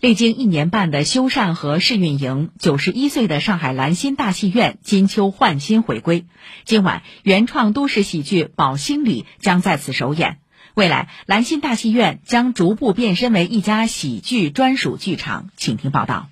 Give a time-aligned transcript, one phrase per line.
[0.00, 6.24] 历经一年半的修缮和试运营，九十一岁的上海兰心大戏院金秋焕新回归。
[6.64, 10.38] 今晚，原创都市喜剧《宝兴里》将在此首演。
[10.72, 15.50] 未来，兰心大戏院将逐步变身为一家喜剧专属剧场。
[15.58, 16.30] 请听报道。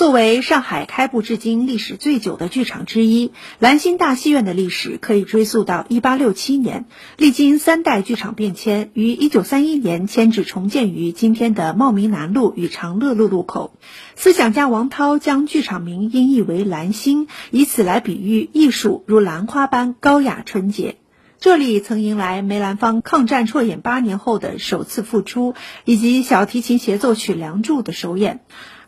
[0.00, 6.86] 作为上海开埠至今历史最久的剧场之一，兰心大戏院的历史可以追溯到1867年，
[7.18, 13.74] 历经三代剧场变迁，于1931年迁址重建于今天的茂名南路与长乐路路口。
[14.16, 20.96] 思想家王涛将剧场名音译为“兰心”，以此来比喻艺术如兰花般高雅纯洁。
[21.40, 25.52] 这里曾迎来梅兰芳抗战辍演八年后的首次复出，
[25.84, 28.40] 以及小提琴协奏曲《梁祝》的首演。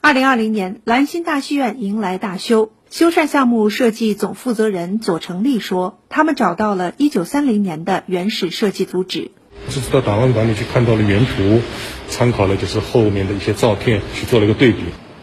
[0.05, 9.31] 二零二零年，兰心大戏院迎来大修，修缮项目设计总负责人左成立说：“他们找到了一九三零年的原始设计图纸，
[9.69, 11.61] 这次到档案馆里去看到了原图，
[12.09, 14.79] 参考了就是后面的一些照片去做了一个对比。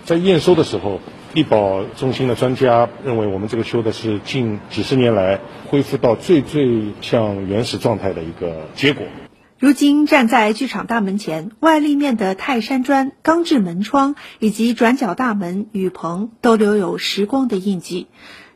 [0.05, 1.01] 在验收的时候，
[1.33, 9.05] 力保中心的专家认为我们这个修的是近几十年来恢复到最最像原始状态的一个结果。”
[9.59, 18.07] 如今站在剧场大门前，外立面的泰山砖、钢制门窗以及转角大门、雨棚都留有时光的印记。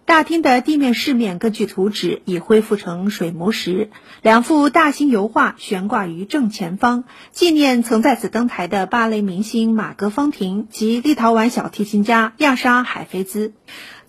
[0.05, 3.89] 大厅的地面饰面根据图纸已恢复成水磨石，
[4.21, 13.53] 两幅大型油画悬挂于正前方，纪念曾在此登台的芭蕾明星马格芳婷及立陶宛小提琴家亚莎海菲兹。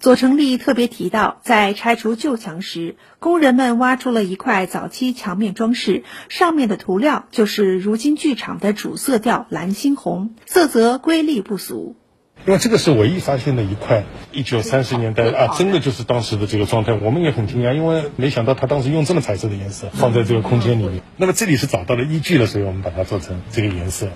[0.01, 11.97] 左成立特别提到，在拆除旧墙时，工人们挖出了一块早期墙面装饰，上面的涂料就是如今剧场的主色调蓝猩红，色泽瑰丽不俗。
[12.47, 21.01] 因为这个是唯一发现的一块，一九三十年代啊，真的就是当时的这个状态，我们也很惊讶，因为没想到他当时用这么彩色的颜色放在这个空间里面。
[21.17, 24.09] 那么这里是找到了依据了，所以我们把它做成这个颜色。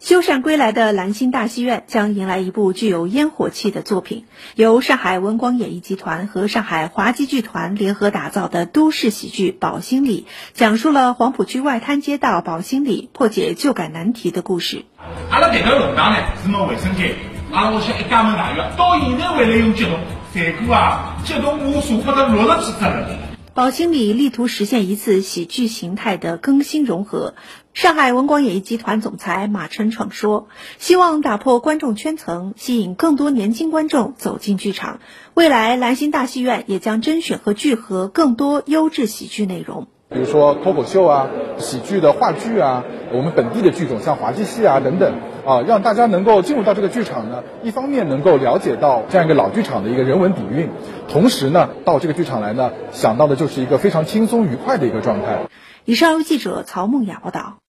[0.00, 14.84] 修缮归来的兰心大戏院将迎来一部具有烟火气的作品，由上海文广演艺集团和上海华基剧团联合打造的都市喜剧《宝兴里》，讲述了黄浦区外滩街道宝兴里破解旧改难题的故事。
[15.30, 19.92] 阿拉迭个弄堂呢是门卫生间，阿拉屋想一家门大院，到现在还来用激动，
[20.34, 23.08] 结果啊，激动我数不到六十几只了。
[23.54, 27.34] 宝兴里力图实现一次喜剧形态的更新融合。
[27.72, 30.48] 上海文广演艺集团总裁马晨闯说
[30.78, 35.00] ：“希望打破观众圈层，吸引更多年轻观众走进剧场。
[35.32, 41.28] 未来，兰心大戏院也将甄选和聚合更多优质喜剧内容。”比如说脱口秀啊、
[41.58, 45.14] 喜剧的话剧啊，我们本地的剧种像滑稽戏啊等等
[45.48, 50.68] 啊，让大家能够进入到这个剧场呢，一方面能够了解到这样一个老剧场的一个人文底蕴，
[51.08, 55.38] 同时呢，到这个剧场来呢，想到的就是一个非常轻松愉快的一个状态。
[55.86, 57.60] 以上由记者曹梦雅报道。